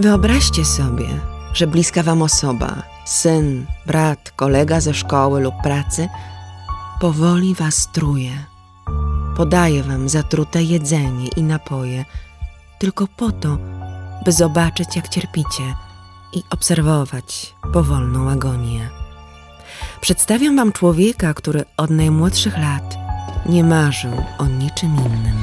[0.00, 1.08] Wyobraźcie sobie,
[1.52, 6.08] że bliska wam osoba, syn, brat, kolega ze szkoły lub pracy,
[7.00, 8.32] powoli was truje.
[9.36, 12.04] Podaje wam zatrute jedzenie i napoje,
[12.78, 13.58] tylko po to,
[14.24, 15.74] by zobaczyć, jak cierpicie
[16.32, 18.90] i obserwować powolną agonię.
[20.00, 22.96] Przedstawiam wam człowieka, który od najmłodszych lat
[23.46, 25.36] nie marzył o niczym innym.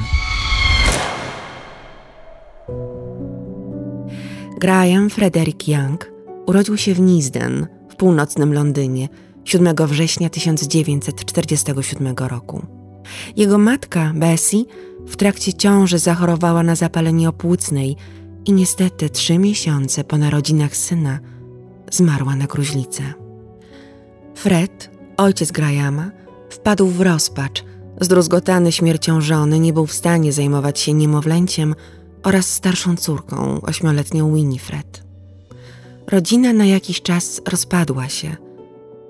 [4.64, 6.12] Graham Frederick Young
[6.46, 9.08] urodził się w Nisden w północnym Londynie
[9.44, 12.66] 7 września 1947 roku.
[13.36, 14.66] Jego matka, Bessie,
[15.06, 17.96] w trakcie ciąży zachorowała na zapalenie opłucnej
[18.44, 21.18] i niestety trzy miesiące po narodzinach syna
[21.90, 23.02] zmarła na gruźlicę.
[24.34, 26.10] Fred, ojciec Grahama,
[26.50, 27.64] wpadł w rozpacz.
[28.00, 31.74] Zdruzgotany śmiercią żony nie był w stanie zajmować się niemowlęciem
[32.24, 35.04] oraz starszą córką, ośmioletnią Winifred.
[36.06, 38.36] Rodzina na jakiś czas rozpadła się.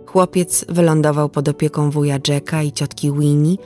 [0.07, 3.57] Chłopiec wylądował pod opieką wuja Jacka i ciotki Winnie.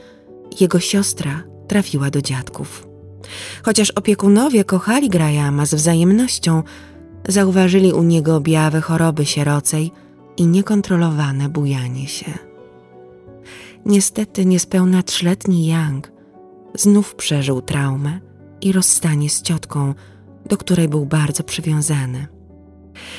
[0.59, 2.87] Jego siostra trafiła do dziadków.
[3.63, 6.63] Chociaż opiekunowie kochali Grahama z wzajemnością,
[7.27, 9.91] zauważyli u niego objawy choroby sierocej
[10.37, 12.31] i niekontrolowane bujanie się.
[13.85, 16.11] Niestety niespełna trzyletni Young
[16.75, 18.28] znów przeżył traumę
[18.61, 19.93] i rozstanie z ciotką,
[20.45, 22.27] do której był bardzo przywiązany.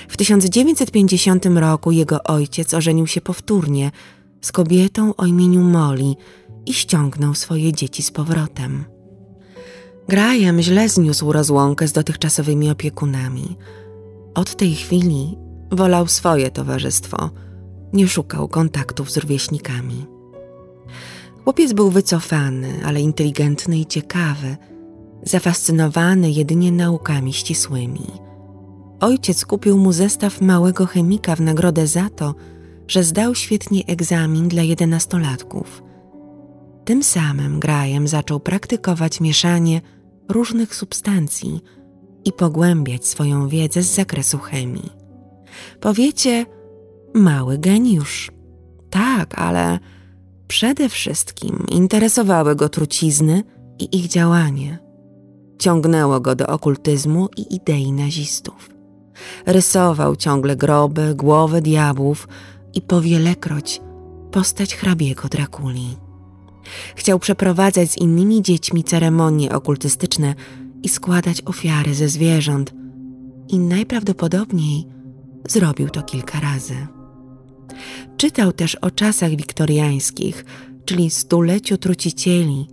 [0.08, 3.90] W 1950 roku jego ojciec ożenił się powtórnie
[4.40, 6.14] z kobietą o imieniu Molly
[6.66, 8.84] i ściągnął swoje dzieci z powrotem.
[10.08, 13.56] Graham źle zniósł rozłąkę z dotychczasowymi opiekunami.
[14.34, 15.38] Od tej chwili
[15.70, 17.30] wolał swoje towarzystwo,
[17.92, 20.06] nie szukał kontaktów z rówieśnikami.
[21.44, 24.56] Chłopiec był wycofany, ale inteligentny i ciekawy,
[25.22, 28.06] zafascynowany jedynie naukami ścisłymi.
[29.00, 32.34] Ojciec kupił mu zestaw małego chemika w nagrodę za to,
[32.88, 35.82] że zdał świetnie egzamin dla jedenastolatków.
[36.84, 39.80] Tym samym Graham zaczął praktykować mieszanie
[40.28, 41.60] różnych substancji
[42.24, 44.92] i pogłębiać swoją wiedzę z zakresu chemii.
[45.80, 46.46] Powiecie,
[47.14, 48.30] mały geniusz.
[48.90, 49.78] Tak, ale
[50.48, 53.42] przede wszystkim interesowały go trucizny
[53.78, 54.89] i ich działanie.
[55.60, 58.70] Ciągnęło go do okultyzmu i idei nazistów.
[59.46, 62.28] Rysował ciągle groby, głowy diabłów
[62.74, 63.80] i powielekroć
[64.32, 65.96] postać hrabiego Drakuli.
[66.96, 70.34] Chciał przeprowadzać z innymi dziećmi ceremonie okultystyczne
[70.82, 72.74] i składać ofiary ze zwierząt,
[73.48, 74.86] i najprawdopodobniej
[75.48, 76.86] zrobił to kilka razy.
[78.16, 80.44] Czytał też o czasach wiktoriańskich,
[80.84, 82.66] czyli stuleciu trucicieli,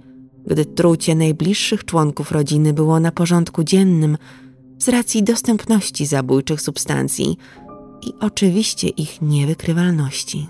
[0.47, 4.17] gdy trucie najbliższych członków rodziny było na porządku dziennym
[4.79, 7.37] z racji dostępności zabójczych substancji
[8.01, 10.47] i oczywiście ich niewykrywalności.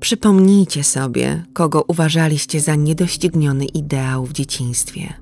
[0.00, 5.14] Przypomnijcie sobie, kogo uważaliście za niedościgniony ideał w dzieciństwie: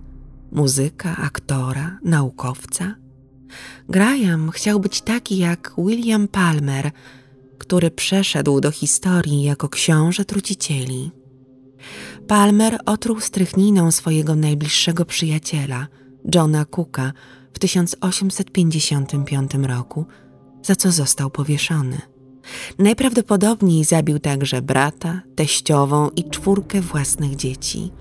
[0.53, 2.95] muzyka, aktora, naukowca.
[3.89, 6.91] Graham chciał być taki jak William Palmer,
[7.59, 11.22] który przeszedł do historii jako książę trucicieli.
[12.29, 15.87] Palmer otruł strychniną swojego najbliższego przyjaciela,
[16.35, 17.13] Johna Cooka,
[17.53, 20.07] w 1855 roku,
[20.63, 22.01] za co został powieszony.
[22.79, 27.93] Najprawdopodobniej zabił także brata, teściową i czwórkę własnych dzieci.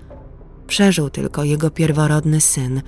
[0.66, 2.82] Przeżył tylko jego pierworodny syn.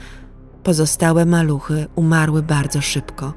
[0.62, 3.34] Pozostałe maluchy umarły bardzo szybko,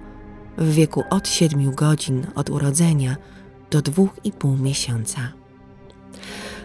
[0.57, 3.15] w wieku od siedmiu godzin od urodzenia
[3.71, 5.36] do dwóch i pół miesiąca.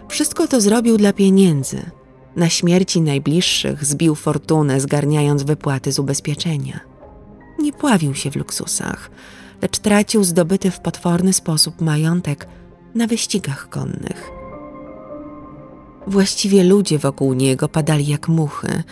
[0.07, 1.81] Wszystko to zrobił dla pieniędzy.
[2.35, 6.79] Na śmierci najbliższych zbił fortunę, zgarniając wypłaty z ubezpieczenia.
[7.59, 9.09] Nie pławił się w luksusach
[9.63, 12.47] lecz tracił zdobyty w potworny sposób majątek
[12.95, 14.31] na wyścigach konnych.
[16.07, 18.83] Właściwie ludzie wokół niego padali jak muchy,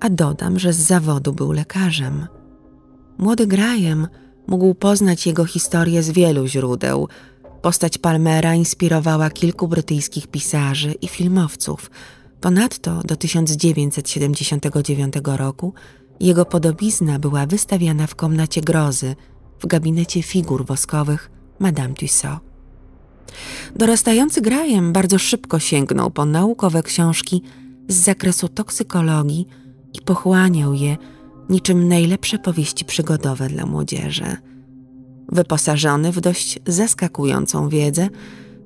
[0.00, 2.26] a dodam, że z zawodu był lekarzem.
[3.18, 4.08] Młody Graham
[4.46, 7.08] mógł poznać jego historię z wielu źródeł.
[7.66, 11.90] Postać Palmera inspirowała kilku brytyjskich pisarzy i filmowców.
[12.40, 15.74] Ponadto do 1979 roku
[16.20, 19.16] jego podobizna była wystawiana w komnacie grozy–
[19.62, 22.40] w gabinecie figur woskowych Madame Tussaud.
[23.76, 27.42] Dorastający Graham bardzo szybko sięgnął po naukowe książki
[27.88, 29.46] z zakresu toksykologii
[29.94, 30.96] i pochłaniał je
[31.48, 34.36] niczym najlepsze powieści przygodowe dla młodzieży.
[35.28, 38.08] Wyposażony w dość zaskakującą wiedzę,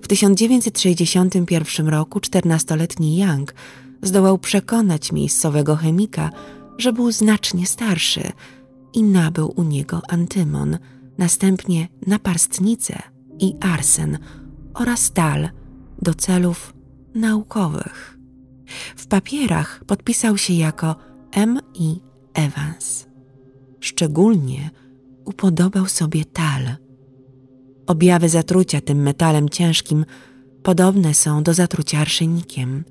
[0.02, 3.54] w 1961 roku czternastoletni Young
[4.02, 6.30] zdołał przekonać miejscowego chemika,
[6.78, 8.32] że był znacznie starszy
[8.92, 10.78] i nabył u niego antymon,
[11.18, 13.02] następnie naparstnicę
[13.38, 14.18] i arsen
[14.74, 15.48] oraz tal
[16.02, 16.74] do celów
[17.14, 18.18] naukowych.
[18.96, 20.96] W papierach podpisał się jako
[21.32, 21.60] M.
[21.74, 22.00] I.
[22.34, 23.06] Evans.
[23.80, 24.70] Szczególnie
[25.30, 26.62] upodobał sobie tal.
[27.86, 30.04] Objawy zatrucia tym metalem ciężkim
[30.62, 32.84] podobne są do zatrucia arszenikiem.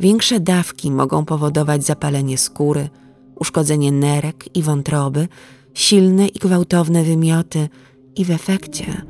[0.00, 2.88] Większe dawki mogą powodować zapalenie skóry,
[3.34, 5.28] uszkodzenie nerek i wątroby,
[5.74, 7.68] silne i gwałtowne wymioty
[8.16, 9.02] i w efekcie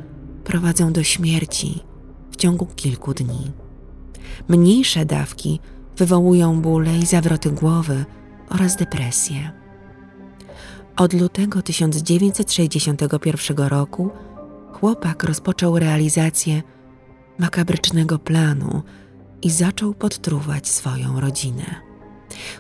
[0.45, 1.81] prowadzą do śmierci
[2.31, 3.53] w ciągu kilku dni.
[4.49, 5.61] Mniejsze dawki
[5.97, 8.05] wywołują bóle i zawroty głowy
[8.51, 9.66] oraz depresję.
[10.96, 14.10] Od lutego 1961 roku
[14.72, 16.62] chłopak rozpoczął realizację
[17.38, 18.82] makabrycznego planu
[19.43, 21.64] i zaczął podtruwać swoją rodzinę.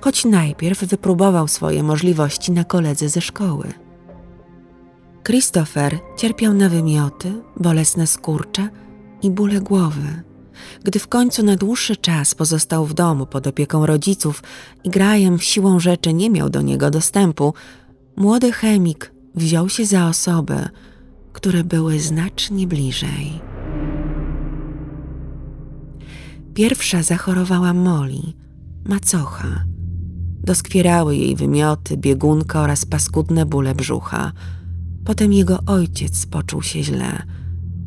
[0.00, 3.72] Choć najpierw wypróbował swoje możliwości na koledze ze szkoły.
[5.26, 8.68] Christopher cierpiał na wymioty, bolesne skurcze
[9.22, 10.22] i bóle głowy.
[10.84, 14.42] Gdy w końcu na dłuższy czas pozostał w domu pod opieką rodziców
[14.84, 17.54] i Graham siłą rzeczy nie miał do niego dostępu,
[18.16, 20.68] młody chemik wziął się za osoby,
[21.32, 23.40] które były znacznie bliżej.
[26.54, 28.32] Pierwsza zachorowała Molly,
[28.84, 29.64] macocha.
[30.44, 34.32] Doskwierały jej wymioty, biegunka oraz paskudne bóle brzucha.
[35.04, 37.22] Potem jego ojciec poczuł się źle.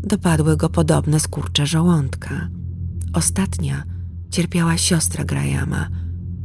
[0.04, 2.50] Dopadły go podobne skurcze żołądka.
[3.14, 3.84] Ostatnia
[4.30, 5.90] cierpiała siostra Grahama,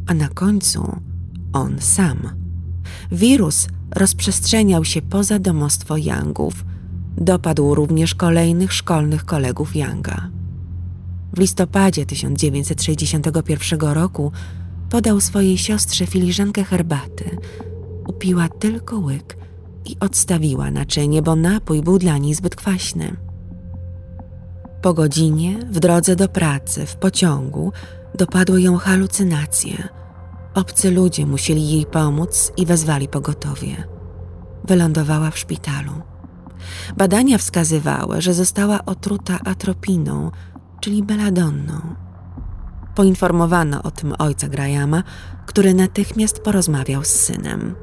[0.06, 1.00] a na końcu
[1.52, 2.43] on sam.
[3.12, 6.64] Wirus rozprzestrzeniał się poza domostwo Youngów.
[7.16, 10.28] Dopadł również kolejnych szkolnych kolegów Younga.
[11.32, 14.32] W listopadzie 1961 roku
[14.90, 17.36] podał swojej siostrze filiżankę herbaty.
[18.08, 19.36] Upiła tylko łyk
[19.84, 23.16] i odstawiła naczynie, bo napój był dla niej zbyt kwaśny.
[24.82, 27.72] Po godzinie, w drodze do pracy, w pociągu,
[28.14, 29.88] dopadły ją halucynacje.
[30.54, 33.84] Obcy ludzie musieli jej pomóc i wezwali pogotowie.
[34.64, 35.92] Wylądowała w szpitalu.
[36.96, 40.30] Badania wskazywały, że została otruta atropiną,
[40.80, 41.80] czyli beladonną.
[42.94, 45.02] Poinformowano o tym ojca Grahama,
[45.46, 47.74] który natychmiast porozmawiał z synem.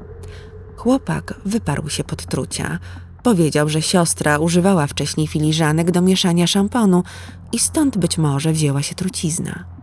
[0.76, 2.78] Chłopak wyparł się pod trucia.
[3.22, 7.02] Powiedział, że siostra używała wcześniej filiżanek do mieszania szamponu
[7.52, 9.81] i stąd być może wzięła się trucizna.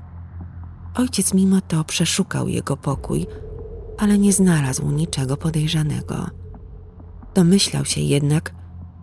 [0.99, 3.27] Ojciec mimo to przeszukał jego pokój,
[3.97, 6.29] ale nie znalazł niczego podejrzanego.
[7.35, 8.53] Domyślał się jednak,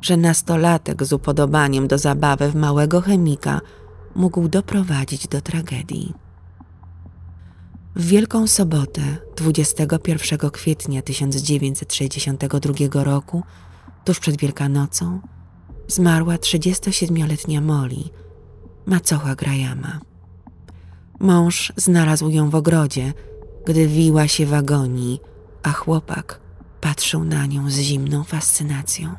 [0.01, 3.61] że nastolatek z upodobaniem do zabawy w małego chemika
[4.15, 6.15] mógł doprowadzić do tragedii.
[7.95, 9.03] W Wielką Sobotę
[9.37, 13.43] 21 kwietnia 1962 roku,
[14.05, 15.21] tuż przed Wielkanocą,
[15.89, 18.05] zmarła 37-letnia Molly,
[18.87, 20.06] macocha Grahama.
[21.21, 23.13] Mąż znalazł ją w ogrodzie,
[23.67, 25.21] gdy wiła się w agonii,
[25.63, 26.41] a chłopak
[26.81, 29.15] patrzył na nią z zimną fascynacją.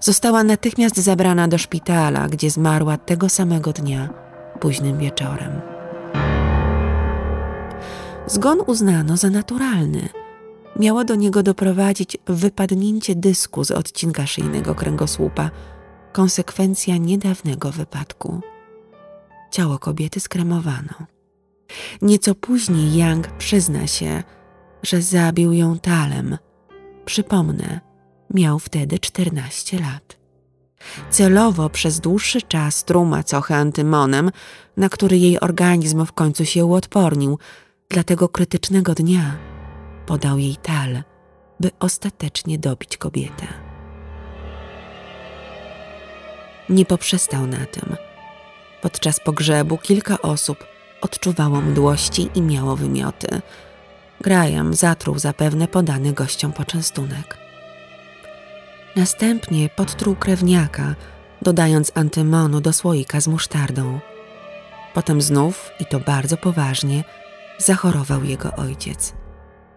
[0.00, 4.08] Została natychmiast zabrana do szpitala, gdzie zmarła tego samego dnia,
[4.60, 5.60] późnym wieczorem.
[8.26, 10.08] Zgon uznano za naturalny.
[10.76, 15.50] Miało do niego doprowadzić wypadnięcie dysku z odcinka szyjnego kręgosłupa,
[16.12, 18.40] konsekwencja niedawnego wypadku.
[19.50, 20.94] Ciało kobiety skremowano.
[22.02, 24.22] Nieco później Young przyzna się,
[24.82, 26.38] że zabił ją talem.
[27.04, 27.80] Przypomnę,
[28.34, 30.20] miał wtedy 14 lat.
[31.10, 34.30] Celowo przez dłuższy czas truma cochę antymonem,
[34.76, 37.38] na który jej organizm w końcu się uodpornił,
[37.88, 39.36] dla tego krytycznego dnia
[40.06, 41.02] podał jej tal,
[41.60, 43.46] by ostatecznie dobić kobietę.
[46.68, 48.09] Nie poprzestał na tym.
[48.82, 50.66] Podczas pogrzebu kilka osób
[51.00, 53.40] odczuwało mdłości i miało wymioty.
[54.20, 57.38] Graham zatruł zapewne podany gościom poczęstunek.
[58.96, 60.94] Następnie podtruł krewniaka,
[61.42, 64.00] dodając antymonu do słoika z musztardą.
[64.94, 67.04] Potem znów, i to bardzo poważnie,
[67.58, 69.14] zachorował jego ojciec.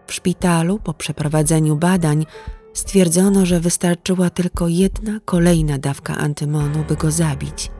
[0.07, 2.25] W szpitalu po przeprowadzeniu badań
[2.73, 7.71] stwierdzono, że wystarczyła tylko jedna kolejna dawka antymonu, by go zabić.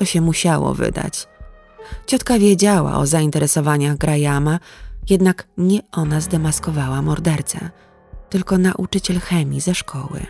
[0.00, 1.28] To się musiało wydać.
[2.06, 4.58] Ciotka wiedziała o zainteresowaniach Grahama,
[5.10, 7.70] jednak nie ona zdemaskowała mordercę,
[8.30, 10.26] tylko nauczyciel chemii ze szkoły.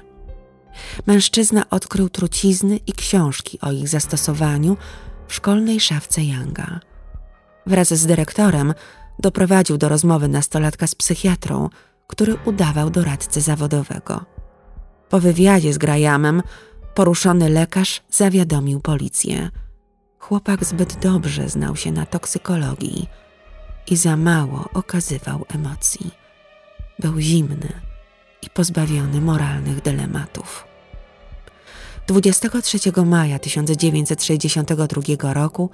[1.07, 4.77] Mężczyzna odkrył trucizny i książki o ich zastosowaniu
[5.29, 6.81] w szkolnej szafce Younga.
[7.67, 8.75] Wraz z dyrektorem
[9.19, 11.69] doprowadził do rozmowy nastolatka z psychiatrą,
[12.07, 14.25] który udawał doradcę zawodowego.
[15.09, 16.43] Po wywiadzie z Grahamem
[16.95, 19.51] poruszony lekarz zawiadomił policję.
[20.19, 23.09] Chłopak zbyt dobrze znał się na toksykologii
[23.87, 26.11] i za mało okazywał emocji.
[26.99, 27.73] Był zimny
[28.43, 30.67] i pozbawiony moralnych dylematów.
[32.07, 35.71] 23 maja 1962 roku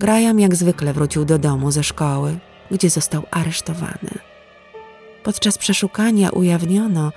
[0.00, 2.38] Graham jak zwykle wrócił do domu ze szkoły,
[2.70, 4.18] gdzie został aresztowany.
[5.22, 7.12] Podczas przeszukania ujawniono,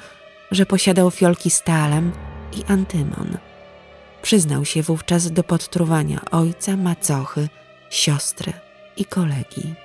[0.51, 2.11] że posiadał fiolki stalem
[2.53, 3.37] i antymon.
[4.21, 7.49] Przyznał się wówczas do podtruwania ojca, macochy,
[7.89, 8.53] siostry
[8.97, 9.75] i kolegi.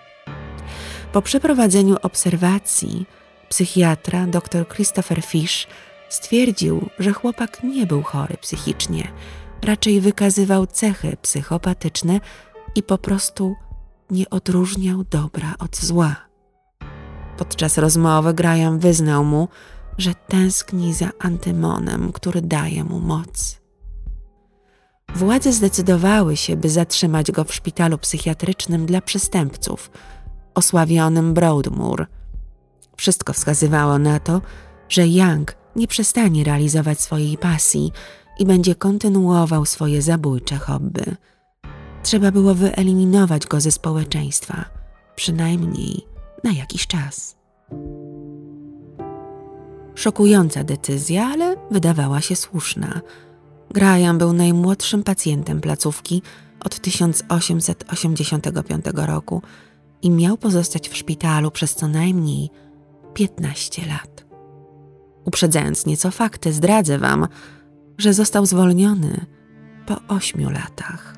[1.13, 3.07] Po przeprowadzeniu obserwacji
[3.49, 5.67] psychiatra dr Christopher Fish
[6.09, 9.13] stwierdził, że chłopak nie był chory psychicznie,
[9.63, 12.21] raczej wykazywał cechy psychopatyczne
[12.75, 13.55] i po prostu
[14.11, 16.17] nie odróżniał dobra od zła.
[17.37, 19.49] Podczas rozmowy Graham wyznał mu,
[19.99, 23.63] że tęskni za antymonem, który daje mu moc.
[25.15, 29.91] Władze zdecydowały się, by zatrzymać go w szpitalu psychiatrycznym dla przestępców,
[30.55, 32.07] osławionym Broadmoor.
[32.97, 34.41] Wszystko wskazywało na to,
[34.89, 37.93] że Young nie przestanie realizować swojej pasji
[38.39, 41.17] i będzie kontynuował swoje zabójcze hobby.
[42.03, 44.65] Trzeba było wyeliminować go ze społeczeństwa,
[45.17, 46.07] przynajmniej
[46.45, 47.37] na jakiś czas.
[49.95, 53.01] Szokująca decyzja, ale wydawała się słuszna.
[53.71, 56.23] Graham był najmłodszym pacjentem placówki
[56.65, 59.43] od 1885 roku
[60.03, 62.51] i miał pozostać w szpitalu przez co najmniej
[63.15, 64.25] 15 lat.
[65.25, 67.29] Uprzedzając nieco fakty, zdradzę Wam,
[67.99, 69.27] że został zwolniony
[69.87, 71.17] po ośmiu latach.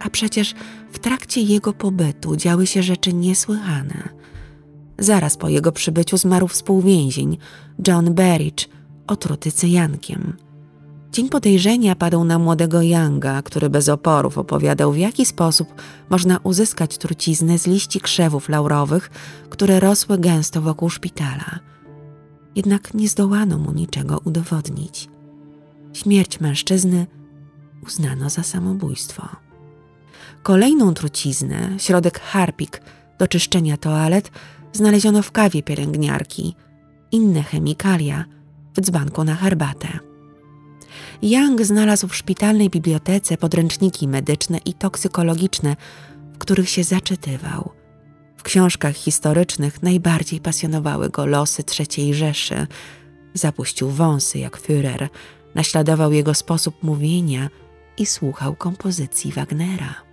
[0.00, 0.54] A przecież
[0.92, 4.08] w trakcie jego pobytu działy się rzeczy niesłychane.
[5.00, 7.38] Zaraz po jego przybyciu zmarł współwięzień
[7.86, 8.68] John Berridge,
[9.06, 10.36] otruty cyjankiem.
[11.12, 15.68] Dzień podejrzenia padł na młodego Younga, który bez oporów opowiadał, w jaki sposób
[16.10, 19.10] można uzyskać truciznę z liści krzewów laurowych,
[19.50, 21.58] które rosły gęsto wokół szpitala.
[22.56, 25.08] Jednak nie zdołano mu niczego udowodnić.
[25.92, 27.06] Śmierć mężczyzny
[27.86, 29.28] uznano za samobójstwo.
[30.42, 32.82] Kolejną truciznę, środek harpik
[33.18, 34.30] do czyszczenia toalet,
[34.72, 36.54] znaleziono w kawie pielęgniarki,
[37.12, 38.24] inne chemikalia
[38.76, 39.88] w dzbanku na herbatę.
[41.22, 45.76] Young znalazł w szpitalnej bibliotece podręczniki medyczne i toksykologiczne,
[46.32, 47.70] w których się zaczytywał.
[48.36, 52.66] W książkach historycznych najbardziej pasjonowały go losy III Rzeszy.
[53.34, 55.08] Zapuścił wąsy jak Führer,
[55.54, 57.48] naśladował jego sposób mówienia
[57.98, 60.09] i słuchał kompozycji Wagnera.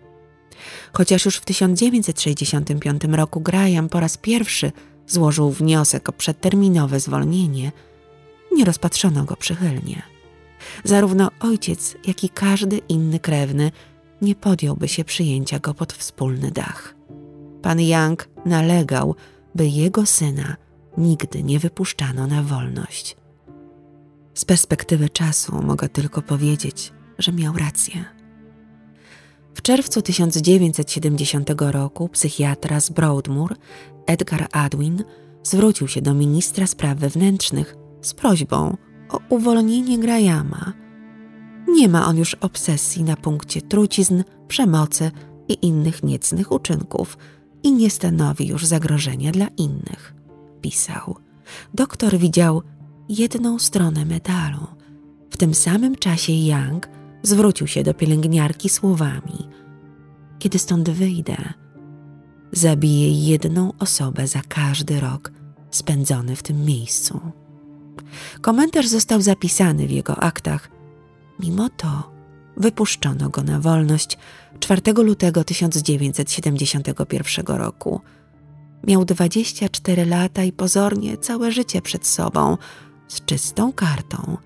[0.94, 4.72] Chociaż już w 1965 roku Graham po raz pierwszy
[5.08, 7.72] złożył wniosek o przedterminowe zwolnienie,
[8.52, 10.02] nie rozpatrzono go przychylnie.
[10.84, 13.72] Zarówno ojciec, jak i każdy inny krewny
[14.22, 16.96] nie podjąłby się przyjęcia go pod wspólny dach.
[17.62, 19.16] Pan Young nalegał,
[19.56, 20.56] by jego syna
[20.98, 23.18] nigdy nie wypuszczano na wolność.
[24.34, 28.17] Z perspektywy czasu mogę tylko powiedzieć, że miał rację.
[29.58, 33.56] W czerwcu 1970 roku psychiatra z Broadmoor,
[34.06, 35.04] Edgar Adwin,
[35.44, 38.78] zwrócił się do ministra spraw wewnętrznych z prośbą
[39.10, 40.74] o uwolnienie Grahama.
[41.68, 45.12] Nie ma on już obsesji na punkcie trucizn, przemocy
[45.48, 47.18] i innych niecnych uczynków
[47.64, 50.14] i nie stanowi już zagrożenia dla innych,
[50.62, 51.16] pisał.
[51.74, 52.62] Doktor widział
[53.10, 54.68] jedną stronę medalu.
[55.30, 59.50] W tym samym czasie Young zwrócił się do pielęgniarki słowami:
[60.40, 61.38] Kiedy stąd wyjdę,
[62.52, 65.32] zabiję jedną osobę za każdy rok
[65.72, 67.22] spędzony w tym miejscu.
[68.42, 70.70] Komentarz został zapisany w jego aktach.
[71.40, 72.12] Mimo to
[72.58, 74.18] wypuszczono go na wolność
[74.60, 78.02] 4 lutego 1971 roku.
[78.88, 82.58] Miał 24 lata i pozornie całe życie przed sobą,
[83.08, 84.38] z czystą kartą.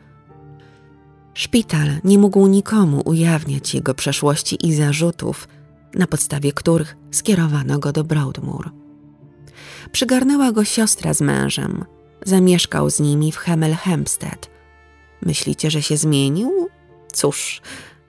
[1.34, 5.48] Szpital nie mógł nikomu ujawniać jego przeszłości i zarzutów,
[5.94, 8.72] na podstawie których skierowano go do Broadmoor.
[9.92, 11.86] Przygarnęła go siostra z mężem.
[12.26, 14.50] Zamieszkał z nimi w Hemel Hempstead.
[15.22, 16.70] Myślicie, że się zmienił?
[17.14, 17.62] Cóż,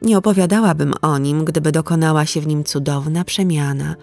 [0.02, 3.96] nie opowiadałabym o nim, gdyby dokonała się w nim cudowna przemiana,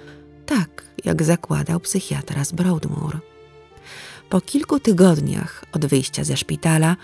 [0.45, 3.19] tak jak zakładał psychiatra z Broadmoor.
[4.29, 6.95] Po kilku tygodniach od wyjścia ze szpitala,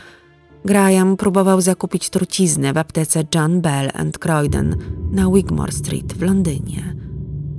[0.65, 4.75] Graham próbował zakupić truciznę w aptece John Bell and Croydon
[5.12, 6.95] na Wigmore Street w Londynie.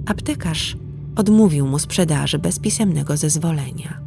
[0.06, 0.76] Aptekarz
[1.16, 4.00] odmówił mu sprzedaży bez pisemnego zezwolenia.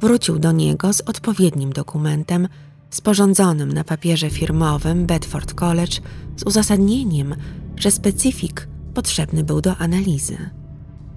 [0.00, 2.48] wrócił do niego z odpowiednim dokumentem
[2.90, 5.96] sporządzonym na papierze firmowym Bedford College
[6.36, 7.34] z uzasadnieniem,
[7.76, 10.36] że specyfik potrzebny był do analizy.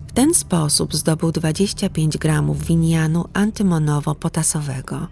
[0.07, 5.07] W ten sposób zdobył 25 gramów winianu antymonowo-potasowego.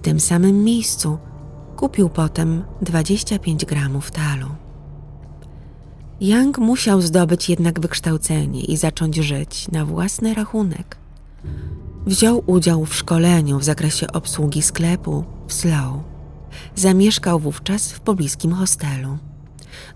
[0.00, 1.18] W tym samym miejscu
[1.76, 4.46] kupił potem 25 gramów talu.
[6.20, 10.96] Young musiał zdobyć jednak wykształcenie i zacząć żyć na własny rachunek.
[12.06, 16.04] Wziął udział w szkoleniu w zakresie obsługi sklepu w Slough.
[16.74, 19.18] Zamieszkał wówczas w pobliskim hostelu.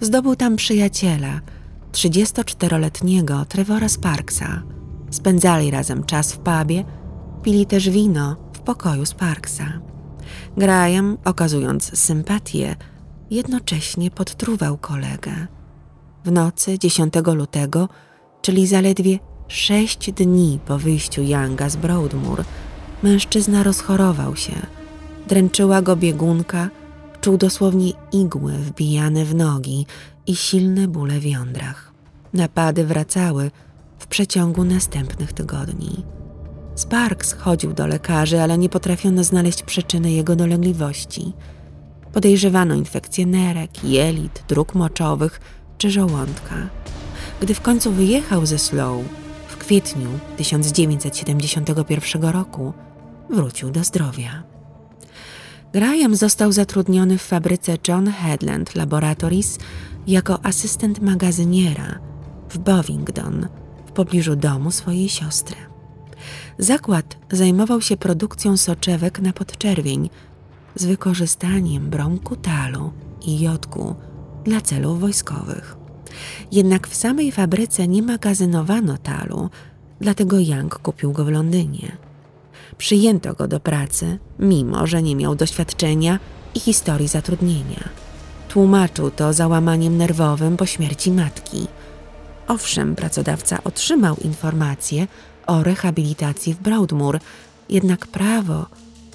[0.00, 1.40] Zdobył tam przyjaciela,
[1.92, 4.62] 34-letniego Trevora Sparksa.
[5.10, 6.84] Spędzali razem czas w pubie,
[7.42, 9.93] pili też wino w pokoju Sparksa.
[10.56, 12.76] Graham, okazując sympatię,
[13.30, 15.46] jednocześnie podtruwał kolegę.
[16.24, 17.88] W nocy 10 lutego,
[18.42, 22.44] czyli zaledwie sześć dni po wyjściu Younga z Broadmoor,
[23.02, 24.52] mężczyzna rozchorował się.
[25.28, 26.70] Dręczyła go biegunka,
[27.20, 29.86] czuł dosłownie igły wbijane w nogi
[30.26, 31.92] i silne bóle w jądrach.
[32.32, 33.50] Napady wracały
[33.98, 36.04] w przeciągu następnych tygodni.
[36.74, 41.32] Sparks chodził do lekarzy, ale nie potrafiono znaleźć przyczyny jego dolegliwości.
[42.12, 45.40] Podejrzewano infekcję nerek, jelit, dróg moczowych
[45.78, 46.54] czy żołądka.
[47.40, 49.04] Gdy w końcu wyjechał ze Slow
[49.48, 52.72] w kwietniu 1971 roku,
[53.30, 54.42] wrócił do zdrowia.
[55.72, 59.58] Graham został zatrudniony w fabryce John Headland Laboratories
[60.06, 61.98] jako asystent magazyniera
[62.50, 63.48] w Bovingdon
[63.86, 65.73] w pobliżu domu swojej siostry.
[66.58, 70.10] Zakład zajmował się produkcją soczewek na podczerwień
[70.74, 72.92] z wykorzystaniem bromku talu
[73.26, 73.94] i jodku
[74.44, 75.76] dla celów wojskowych.
[76.52, 79.50] Jednak w samej fabryce nie magazynowano talu,
[80.00, 81.96] dlatego Young kupił go w Londynie.
[82.78, 86.18] Przyjęto go do pracy, mimo że nie miał doświadczenia
[86.54, 87.88] i historii zatrudnienia.
[88.48, 91.66] Tłumaczył to załamaniem nerwowym po śmierci matki.
[92.48, 95.06] Owszem, pracodawca otrzymał informacje
[95.46, 97.20] o rehabilitacji w Broadmoor,
[97.68, 98.66] jednak prawo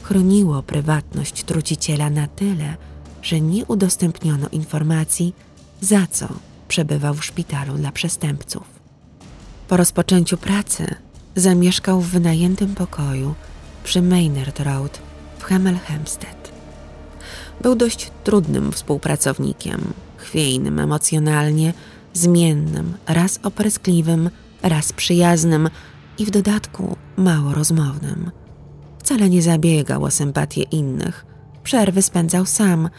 [0.04, 2.76] chroniło prywatność truciciela na tyle,
[3.22, 5.34] że nie udostępniono informacji,
[5.82, 6.28] za co
[6.68, 8.63] przebywał w szpitalu dla przestępców.
[9.68, 10.96] Po rozpoczęciu pracy
[11.36, 13.36] zamieszkał w wynajętym pokoju
[13.84, 15.00] przy Maynard Road
[15.39, 16.52] w Hemel Hempstead.
[17.62, 21.74] Był dość trudnym współpracownikiem, chwiejnym emocjonalnie,
[22.13, 24.30] zmiennym, raz opryskliwym,
[24.62, 25.70] raz przyjaznym
[26.19, 28.32] i w dodatku mało rozmownym.
[28.99, 31.25] Wcale nie zabiegał o sympatię innych.
[31.63, 32.89] Przerwy spędzał sam,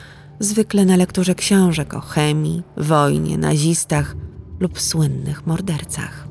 [0.41, 4.17] zwykle na lekturze książek o chemii, wojnie, nazistach
[4.61, 6.29] lub słynnych mordercach.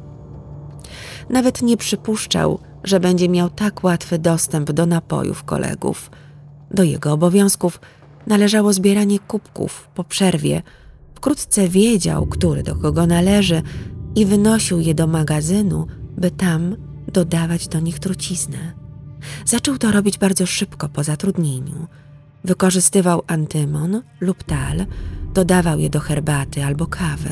[1.30, 6.12] Nawet nie przypuszczał, że będzie miał tak łatwy dostęp do napojów kolegów.
[6.72, 7.80] Do jego obowiązków
[8.28, 10.62] należało zbieranie kubków po przerwie.
[11.16, 13.62] Wkrótce wiedział, który do kogo należy
[14.16, 15.88] i wynosił je do magazynu,
[16.20, 16.76] by tam
[17.14, 18.58] dodawać do nich truciznę.
[19.46, 21.88] Zaczął to robić bardzo szybko po zatrudnieniu.
[22.44, 24.86] Wykorzystywał antymon lub tal,
[25.34, 27.30] dodawał je do herbaty albo kawy.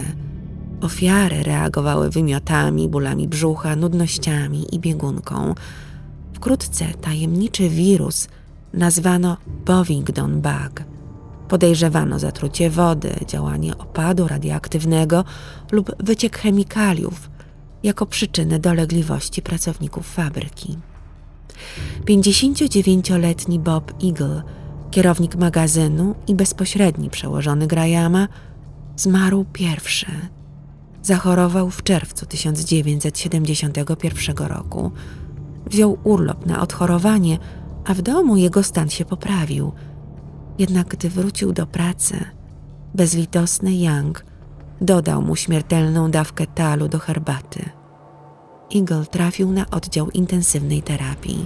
[0.82, 5.56] Ofiary reagowały wymiotami, bólami brzucha, nudnościami i biegunką.
[6.34, 8.28] Wkrótce tajemniczy wirus
[8.74, 10.84] nazwano Bovingdon Bug.
[11.48, 15.24] Podejrzewano zatrucie wody, działanie opadu radioaktywnego
[15.72, 17.30] lub wyciek chemikaliów
[17.84, 20.78] jako przyczynę dolegliwości pracowników fabryki.
[22.06, 24.44] 59-letni Bob Eagle,
[24.92, 28.28] kierownik magazynu i bezpośredni przełożony Grahama,
[28.96, 30.12] zmarł pierwszy
[31.08, 34.92] Zachorował w czerwcu 1971 roku.
[35.66, 37.38] Wziął urlop na odchorowanie,
[37.86, 39.72] a w domu jego stan się poprawił.
[40.60, 42.26] Jednak gdy wrócił do pracy,
[42.96, 44.26] bezlitosny Young
[44.82, 47.70] dodał mu śmiertelną dawkę talu do herbaty.
[48.76, 51.46] Eagle trafił na oddział intensywnej terapii.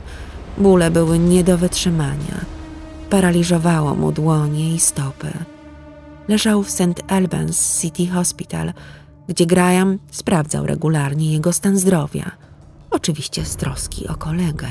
[0.57, 2.45] Bóle były nie do wytrzymania.
[3.09, 5.27] Paraliżowało mu dłonie i stopy.
[6.27, 7.03] Leżał w St.
[7.07, 8.73] Albans City Hospital,
[9.27, 12.31] gdzie Graham sprawdzał regularnie jego stan zdrowia,
[12.91, 14.67] oczywiście z troski o kolegę.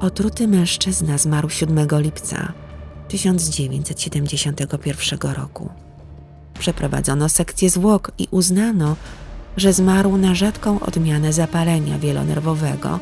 [0.00, 2.52] Otruty mężczyzna zmarł 7 lipca
[3.08, 5.70] 1971 roku.
[6.58, 8.96] Przeprowadzono sekcję zwłok i uznano,
[9.56, 13.00] że zmarł na rzadką odmianę zapalenia wielonerwowego,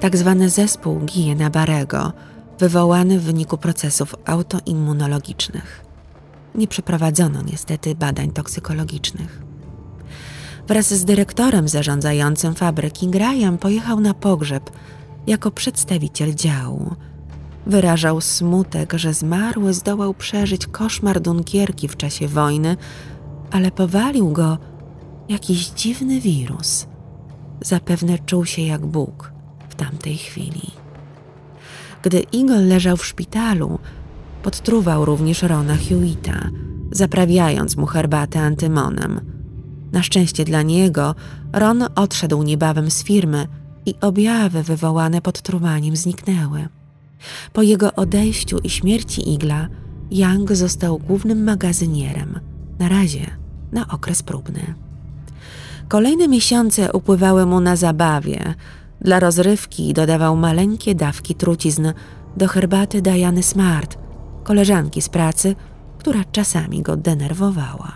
[0.00, 2.12] tak zwany zespół Guillain-Barrego,
[2.58, 5.90] wywołany w wyniku procesów autoimmunologicznych
[6.54, 9.42] nie przeprowadzono niestety badań toksykologicznych.
[10.68, 14.70] Wraz z dyrektorem zarządzającym fabryki Graham pojechał na pogrzeb
[15.26, 16.94] jako przedstawiciel działu.
[17.66, 22.76] Wyrażał smutek, że zmarły zdołał przeżyć koszmar Dunkierki w czasie wojny,
[23.50, 24.58] ale powalił go
[25.28, 26.86] jakiś dziwny wirus.
[27.60, 29.32] Zapewne czuł się jak Bóg
[29.68, 30.70] w tamtej chwili.
[32.02, 33.78] Gdy Eagle leżał w szpitalu,
[34.42, 36.50] podtruwał również Rona Hewita,
[36.90, 39.20] zaprawiając mu herbatę antymonem.
[39.92, 41.14] Na szczęście dla niego,
[41.52, 43.46] Ron odszedł niebawem z firmy
[43.86, 46.68] i objawy wywołane podtruwaniem zniknęły.
[47.52, 49.68] Po jego odejściu i śmierci Igla,
[50.10, 52.40] Young został głównym magazynierem,
[52.78, 53.40] na razie
[53.72, 54.74] na okres próbny.
[55.88, 58.54] Kolejne miesiące upływały mu na zabawie.
[59.00, 61.92] Dla rozrywki dodawał maleńkie dawki trucizn
[62.36, 63.98] do herbaty Diany Smart,
[64.44, 65.56] koleżanki z pracy,
[65.98, 67.92] która czasami go denerwowała.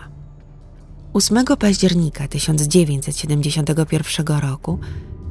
[1.13, 4.79] 8 października 1971 roku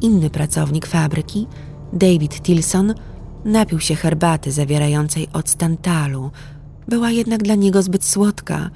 [0.00, 1.46] inny pracownik fabryki,
[1.92, 2.94] David Tilson,
[3.44, 6.30] napił się herbaty zawierającej octan talu.
[6.88, 8.70] Była jednak dla niego zbyt słodka,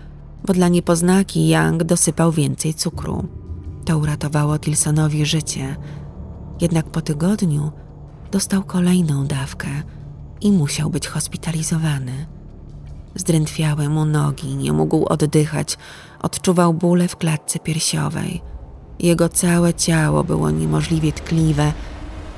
[0.44, 3.28] bo dla niepoznaki Young dosypał więcej cukru.
[3.84, 5.76] To uratowało Tilsonowi życie.
[6.60, 7.72] Jednak po tygodniu
[8.30, 9.68] dostał kolejną dawkę
[10.40, 12.26] i musiał być hospitalizowany.
[13.14, 15.78] Zdrętwiały mu nogi, nie mógł oddychać,
[16.22, 18.42] odczuwał bóle w klatce piersiowej.
[18.98, 21.72] Jego całe ciało było niemożliwie tkliwe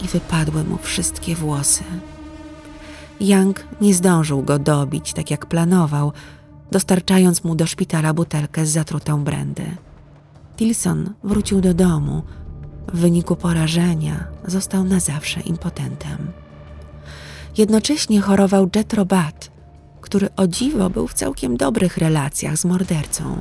[0.05, 1.85] i wypadły mu wszystkie włosy.
[3.21, 6.13] Young nie zdążył go dobić tak jak planował,
[6.71, 9.77] dostarczając mu do szpitala butelkę z zatrutą brandy.
[10.57, 12.23] Tilson wrócił do domu.
[12.93, 16.33] W wyniku porażenia został na zawsze impotentem.
[17.59, 19.51] Jednocześnie chorował Jet Robat,
[20.01, 23.41] który o dziwo był w całkiem dobrych relacjach z mordercą.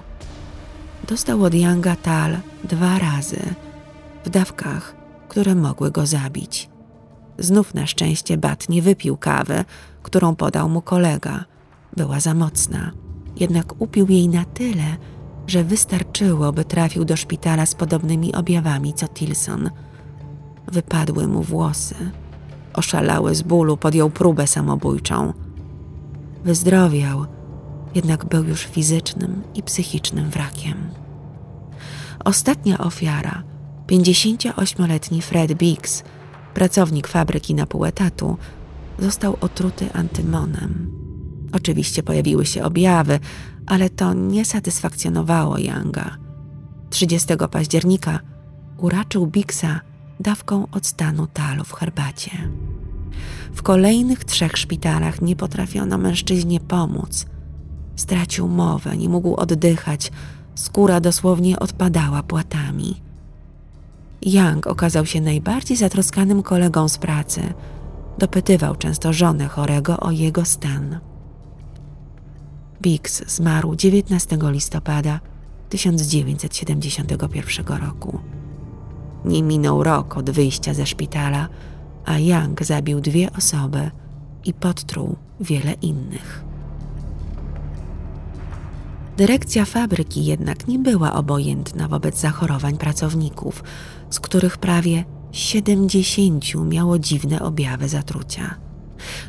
[1.08, 3.40] Dostał od Younga tal dwa razy,
[4.26, 4.96] w dawkach,
[5.30, 6.69] które mogły go zabić.
[7.40, 9.66] Znów na szczęście Bat nie wypił kawy,
[10.04, 11.46] którą podał mu kolega.
[11.98, 12.92] Była za mocna,
[13.36, 14.98] jednak upił jej na tyle,
[15.48, 19.70] że wystarczyło, by trafił do szpitala z podobnymi objawami co Tilson.
[20.68, 21.96] Wypadły mu włosy.
[22.74, 25.34] Oszalały z bólu, podjął próbę samobójczą.
[26.44, 27.26] Wyzdrowiał,
[27.96, 30.90] jednak był już fizycznym i psychicznym wrakiem.
[32.26, 33.44] Ostatnia ofiara,
[33.88, 36.04] 58-letni Fred Biggs,
[36.54, 38.38] pracownik fabryki na pół etatu,
[39.00, 40.92] został otruty antymonem.
[41.52, 43.20] Oczywiście pojawiły się objawy,
[43.66, 46.18] ale to nie satysfakcjonowało Younga.
[46.90, 48.20] 30 października
[48.78, 49.80] uraczył Biggsa
[50.20, 52.32] dawką octanu talu w herbacie.
[53.54, 57.26] W kolejnych trzech szpitalach nie potrafiono mężczyźnie pomóc.
[57.96, 60.12] Stracił mowę, nie mógł oddychać,
[60.56, 63.09] skóra dosłownie odpadała płatami.
[64.22, 67.54] Young okazał się najbardziej zatroskanym kolegą z pracy.
[68.18, 71.00] Dopytywał często żonę chorego o jego stan.
[72.82, 75.20] Biggs zmarł 19 listopada
[75.70, 78.20] 1971 roku.
[79.26, 81.48] Nie minął rok od wyjścia ze szpitala,
[82.06, 83.92] a Young zabił dwie osoby
[84.46, 86.49] i podtruł wiele innych.
[89.20, 93.64] Dyrekcja fabryki jednak nie była obojętna wobec zachorowań pracowników,
[94.10, 98.56] z których prawie 70 miało dziwne objawy zatrucia.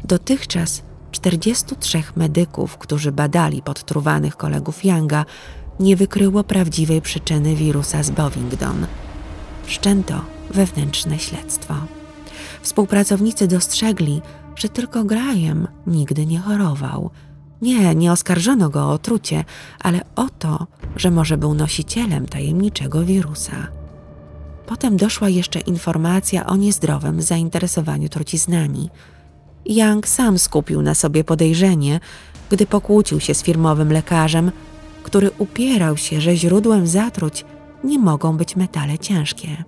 [0.05, 5.25] Dotychczas 43 medyków, którzy badali podtruwanych kolegów Younga,
[5.81, 8.87] nie wykryło prawdziwej przyczyny wirusa z Bovingdon.
[9.65, 11.75] Wszczęto wewnętrzne śledztwo.
[12.63, 14.23] Współpracownicy dostrzegli,
[14.57, 17.11] że tylko Graham nigdy nie chorował.
[17.63, 19.45] Nie, nie oskarżono go o otrucie,
[19.81, 23.69] ale o to, że może był nosicielem tajemniczego wirusa.
[24.67, 28.91] Potem doszła jeszcze informacja o niezdrowym zainteresowaniu truciznami–
[29.67, 32.01] Young sam skupił na sobie podejrzenie,
[32.51, 34.53] gdy pokłócił się z firmowym lekarzem,
[35.03, 37.45] który upierał się, że źródłem zatruć
[37.85, 39.65] nie mogą być metale ciężkie.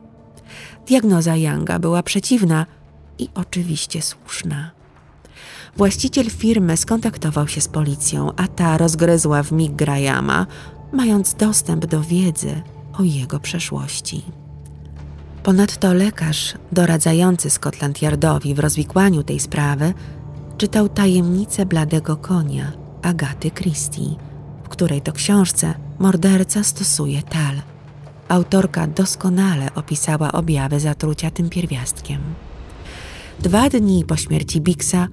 [0.87, 2.66] Diagnoza Younga była przeciwna
[3.18, 4.70] i oczywiście słuszna.
[5.77, 10.47] Właściciel firmy skontaktował się z policją, a ta rozgryzła w mig Grahama,
[10.93, 12.63] mając dostęp do wiedzy
[12.99, 14.23] o jego przeszłości.
[15.43, 19.95] Ponadto lekarz doradzający Scotland Yardowi w rozwikłaniu tej sprawy
[20.59, 24.17] czytał tajemnicę bladego konia Agaty Christie,
[24.65, 27.63] w której to książce morderca stosuje tal.
[28.29, 32.21] Autorka doskonale opisała objawy zatrucia tym pierwiastkiem.
[33.41, 35.09] Dwa dni po śmierci Bixa,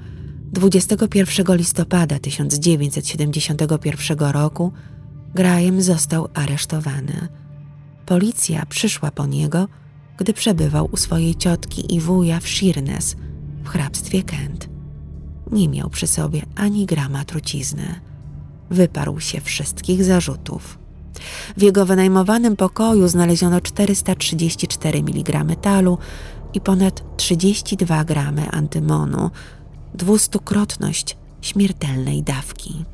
[0.53, 4.71] 21 listopada 1971 roku,
[5.35, 7.27] Graham został aresztowany.
[8.05, 9.67] Policja przyszła po niego
[10.19, 13.15] gdy przebywał u swojej ciotki i wuja w Sheerness,
[13.63, 14.69] w hrabstwie Kent.
[15.51, 17.99] Nie miał przy sobie ani grama trucizny.
[18.69, 20.79] Wyparł się wszystkich zarzutów.
[21.57, 25.97] W jego wynajmowanym pokoju znaleziono 434 mg metalu
[26.53, 29.31] i ponad 32 gramy antymonu,
[29.93, 32.86] dwustukrotność śmiertelnej dawki.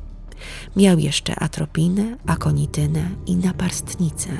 [0.76, 4.30] Miał jeszcze atropinę, akonitynę i naparstnicę.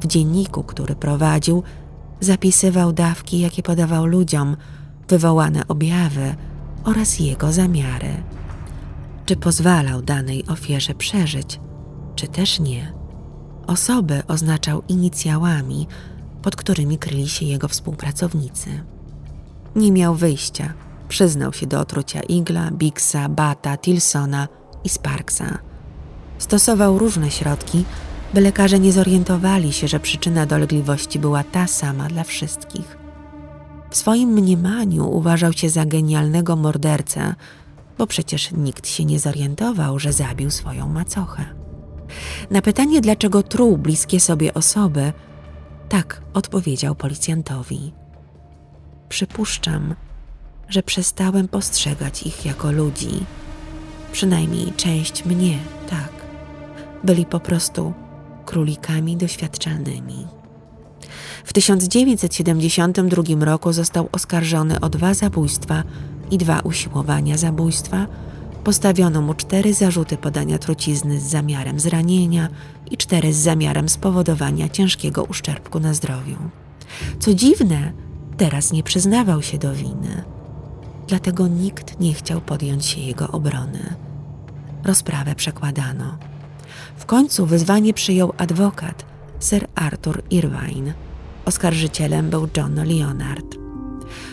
[0.00, 1.62] W dzienniku, który prowadził,
[2.20, 4.56] zapisywał dawki, jakie podawał ludziom,
[5.08, 6.34] wywołane objawy
[6.84, 8.22] oraz jego zamiary.
[9.26, 11.60] Czy pozwalał danej ofierze przeżyć,
[12.14, 12.92] czy też nie.
[13.66, 15.86] Osoby oznaczał inicjałami,
[16.42, 18.70] pod którymi kryli się jego współpracownicy.
[19.76, 20.74] Nie miał wyjścia.
[21.12, 24.48] Przyznał się do otrucia Igla, Bixa, Bata, Tilsona
[24.84, 25.58] i Sparksa.
[26.38, 27.84] Stosował różne środki,
[28.34, 32.98] by lekarze nie zorientowali się, że przyczyna dolegliwości była ta sama dla wszystkich.
[33.90, 37.34] W swoim mniemaniu uważał się za genialnego mordercę,
[37.98, 41.44] bo przecież nikt się nie zorientował, że zabił swoją macochę.
[42.50, 45.12] Na pytanie, dlaczego truł bliskie sobie osoby,
[45.88, 47.92] tak odpowiedział policjantowi.
[49.08, 49.94] Przypuszczam,
[50.72, 53.24] że przestałem postrzegać ich jako ludzi.
[54.12, 55.58] Przynajmniej część mnie,
[55.90, 56.12] tak.
[57.04, 57.92] Byli po prostu
[58.46, 60.26] królikami doświadczalnymi.
[61.44, 65.82] W 1972 roku został oskarżony o dwa zabójstwa
[66.30, 68.06] i dwa usiłowania zabójstwa.
[68.64, 72.48] Postawiono mu cztery zarzuty podania trucizny z zamiarem zranienia
[72.90, 76.36] i cztery z zamiarem spowodowania ciężkiego uszczerbku na zdrowiu.
[77.20, 77.92] Co dziwne,
[78.36, 80.41] teraz nie przyznawał się do winy.
[81.06, 83.94] Dlatego nikt nie chciał podjąć się jego obrony.
[84.84, 86.18] Rozprawę przekładano.
[86.96, 89.06] W końcu wyzwanie przyjął adwokat,
[89.40, 90.94] Sir Arthur Irvine.
[91.44, 93.56] Oskarżycielem był John Leonard.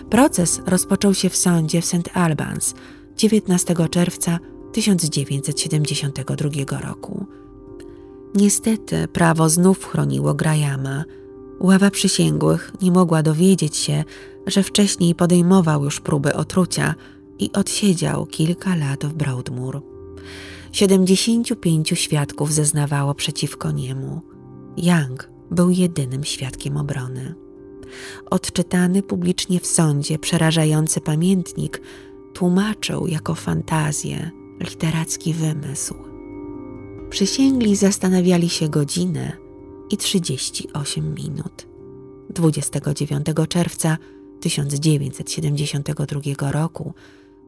[0.10, 2.10] Proces rozpoczął się w sądzie w St.
[2.14, 2.74] Albans
[3.18, 4.40] 19 czerwca
[4.74, 7.26] 1972 roku.
[8.36, 11.04] Niestety prawo znów chroniło Grahama.
[11.60, 14.04] Ława przysięgłych nie mogła dowiedzieć się,
[14.48, 16.96] że wcześniej podejmował już próby otrucia
[17.40, 19.82] i odsiedział kilka lat w Broadmoor.
[20.72, 24.22] 75 świadków zeznawało przeciwko niemu.
[24.78, 27.36] Young był jedynym świadkiem obrony.
[28.30, 31.82] Odczytany publicznie w sądzie przerażający pamiętnik
[32.34, 35.96] tłumaczył jako fantazję, literacki wymysł.
[37.10, 39.49] Przysięgli zastanawiali się godzinę
[39.90, 41.68] i 38 minut.
[42.30, 43.98] 29 czerwca
[44.40, 46.94] 1972 roku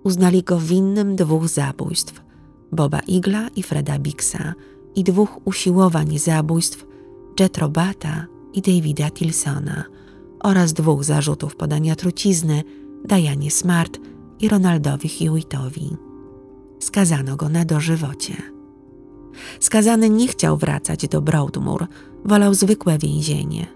[0.04, 2.21] uznali go winnym dwóch zabójstw
[2.71, 4.54] Boba Igla i Freda Bixa
[4.95, 6.86] i dwóch usiłowań zabójstw
[7.39, 9.84] Jetro Bata i Davida Tilsona
[10.43, 12.63] oraz dwóch zarzutów podania trucizny
[13.06, 13.99] Dianie Smart
[14.39, 15.97] i Ronaldowi Hewittowi.
[16.80, 18.34] Skazano go na dożywocie.
[19.60, 21.88] Skazany nie chciał wracać do Broadmoor,
[22.25, 23.67] wolał zwykłe więzienie.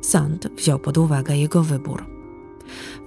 [0.00, 2.06] Sąd wziął pod uwagę jego wybór.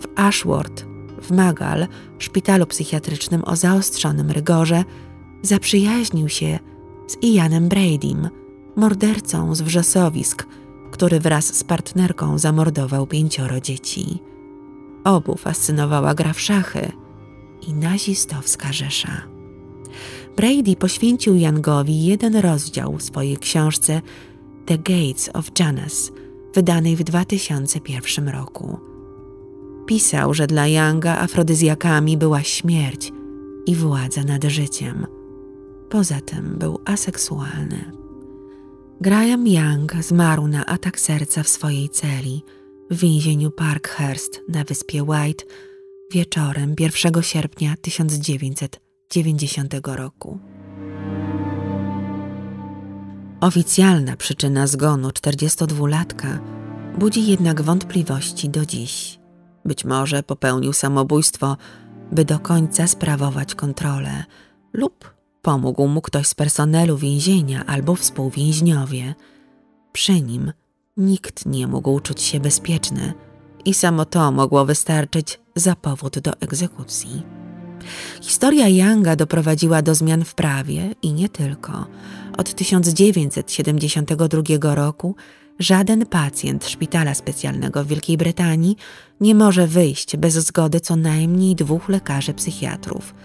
[0.01, 0.85] W Ashworth,
[1.21, 1.87] w Magal,
[2.19, 4.83] szpitalu psychiatrycznym o zaostrzonym rygorze,
[5.41, 6.59] zaprzyjaźnił się
[7.07, 8.29] z Ianem Bradym,
[8.75, 10.47] mordercą z wrzosowisk,
[10.91, 14.19] który wraz z partnerką zamordował pięcioro dzieci.
[15.03, 16.91] Obu fascynowała gra w szachy
[17.67, 19.21] i nazistowska rzesza.
[20.37, 24.01] Brady poświęcił Yangowi jeden rozdział w swojej książce
[24.65, 26.11] The Gates of Janus,
[26.53, 28.79] wydanej w 2001 roku.
[29.85, 33.11] Pisał, że dla Younga afrodyzjakami była śmierć
[33.65, 35.07] i władza nad życiem.
[35.89, 37.91] Poza tym był aseksualny.
[39.01, 42.43] Graham Young zmarł na atak serca w swojej celi
[42.91, 45.45] w więzieniu Parkhurst na wyspie White
[46.11, 50.39] wieczorem 1 sierpnia 1990 roku.
[53.41, 56.39] Oficjalna przyczyna zgonu 42-latka
[56.97, 59.19] budzi jednak wątpliwości do dziś.
[59.65, 61.57] Być może popełnił samobójstwo,
[62.11, 64.23] by do końca sprawować kontrolę,
[64.73, 69.15] lub pomógł mu ktoś z personelu więzienia albo współwięźniowie.
[69.91, 70.51] Przy nim
[70.97, 73.13] nikt nie mógł czuć się bezpieczny
[73.65, 77.23] i samo to mogło wystarczyć za powód do egzekucji.
[78.21, 81.85] Historia Younga doprowadziła do zmian w prawie i nie tylko.
[82.37, 85.15] Od 1972 roku
[85.59, 88.75] żaden pacjent szpitala specjalnego w Wielkiej Brytanii
[89.21, 93.15] nie może wyjść bez zgody co najmniej dwóch lekarzy psychiatrów.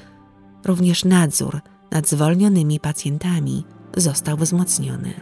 [0.64, 3.64] Również nadzór nad zwolnionymi pacjentami
[3.96, 5.12] został wzmocniony.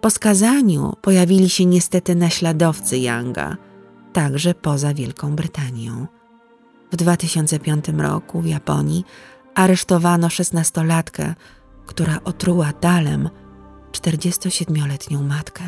[0.00, 3.56] Po skazaniu pojawili się niestety naśladowcy Younga,
[4.12, 6.06] także poza Wielką Brytanią.
[6.92, 9.04] W 2005 roku w Japonii
[9.54, 11.34] aresztowano szesnastolatkę,
[11.92, 13.30] która otruła dalem
[13.92, 15.64] 47-letnią matkę.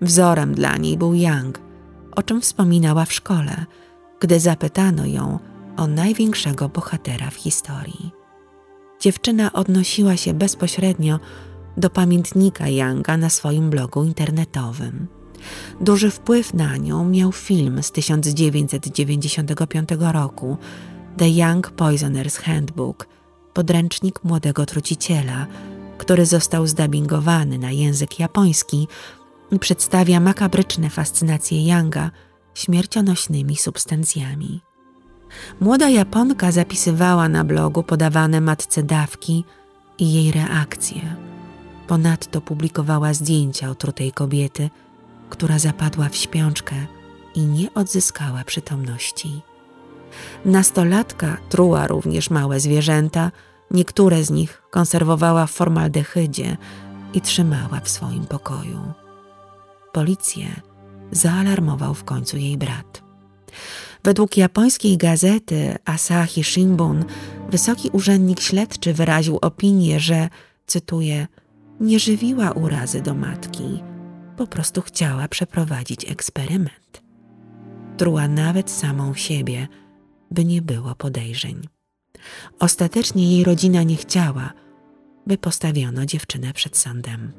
[0.00, 1.60] Wzorem dla niej był Yang,
[2.16, 3.66] o czym wspominała w szkole,
[4.20, 5.38] gdy zapytano ją
[5.76, 8.10] o największego bohatera w historii.
[9.00, 11.20] Dziewczyna odnosiła się bezpośrednio
[11.76, 15.06] do pamiętnika Yanga na swoim blogu internetowym.
[15.80, 20.56] Duży wpływ na nią miał film z 1995 roku
[21.16, 23.17] The Young Poisoner's Handbook,
[23.54, 25.46] podręcznik młodego truciciela,
[25.98, 28.88] który został zdubbingowany na język japoński
[29.60, 32.10] przedstawia makabryczne fascynacje Younga
[32.54, 34.60] śmiercionośnymi substancjami.
[35.60, 39.44] Młoda Japonka zapisywała na blogu podawane matce dawki
[39.98, 41.16] i jej reakcje.
[41.86, 44.70] Ponadto publikowała zdjęcia otrutej kobiety,
[45.30, 46.76] która zapadła w śpiączkę
[47.34, 49.42] i nie odzyskała przytomności.
[50.44, 53.30] Nastolatka truła również małe zwierzęta,
[53.70, 56.56] niektóre z nich konserwowała w formaldehydzie
[57.14, 58.92] i trzymała w swoim pokoju.
[59.92, 60.46] Policję
[61.10, 63.02] zaalarmował w końcu jej brat.
[64.04, 67.04] Według japońskiej gazety Asahi Shimbun
[67.50, 70.28] wysoki urzędnik śledczy wyraził opinię, że,
[70.66, 71.26] cytuję,
[71.80, 73.82] nie żywiła urazy do matki,
[74.36, 77.02] po prostu chciała przeprowadzić eksperyment.
[77.96, 79.68] Truła nawet samą siebie,
[80.30, 81.68] by nie było podejrzeń.
[82.58, 84.52] Ostatecznie jej rodzina nie chciała,
[85.26, 87.32] by postawiono dziewczynę przed sądem.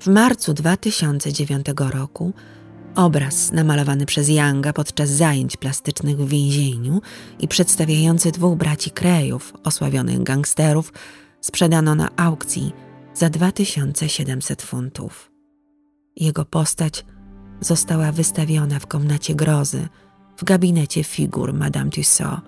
[0.00, 2.32] W marcu 2009 roku
[2.94, 7.00] obraz namalowany przez Younga podczas zajęć plastycznych w więzieniu
[7.38, 10.92] i przedstawiający dwóch braci Krejów, osławionych gangsterów,
[11.40, 12.72] sprzedano na aukcji
[13.14, 15.32] za 2700 funtów.
[16.16, 17.04] Jego postać
[17.60, 19.88] została wystawiona w komnacie grozy
[20.36, 22.40] w gabinecie figur Madame Tussaud,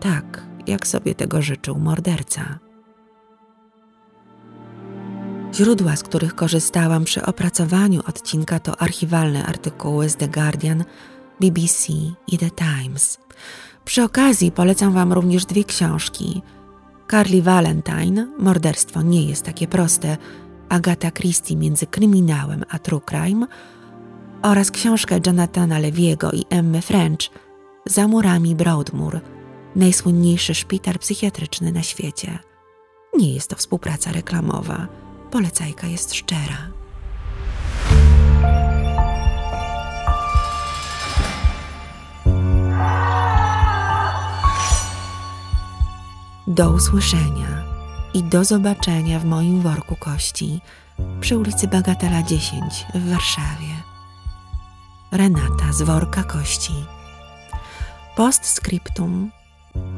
[0.00, 2.58] tak jak sobie tego życzył morderca.
[5.54, 10.84] Źródła, z których korzystałam przy opracowaniu odcinka, to archiwalne artykuły z The Guardian,
[11.40, 11.92] BBC
[12.26, 13.18] i The Times.
[13.84, 16.42] Przy okazji polecam Wam również dwie książki.
[17.10, 20.16] Carly Valentine, Morderstwo nie jest takie proste,
[20.68, 23.46] Agata Christie między kryminałem a true crime
[24.42, 27.30] oraz książkę Jonathana Lewiego i Emmy French
[27.86, 29.20] Za murami Broadmoor,
[29.76, 32.38] najsłynniejszy szpital psychiatryczny na świecie.
[33.18, 34.86] Nie jest to współpraca reklamowa
[35.30, 36.70] Polecajka jest szczera.
[46.46, 47.64] Do usłyszenia
[48.14, 50.60] i do zobaczenia w moim worku kości
[51.20, 53.79] przy ulicy Bagatela 10 w Warszawie.
[55.12, 56.74] Renata z worka kości.
[58.16, 59.30] Postscriptum.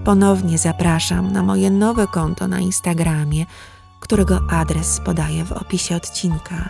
[0.05, 3.46] Ponownie zapraszam na moje nowe konto na Instagramie
[4.03, 6.68] którego adres podaję w opisie odcinka.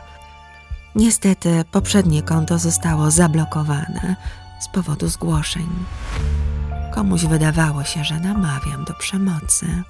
[0.95, 4.17] Niestety poprzednie konto zostało zablokowane
[4.61, 5.69] z powodu zgłoszeń.
[6.95, 9.83] Komuś wydawało się, że namawiam do przemocy.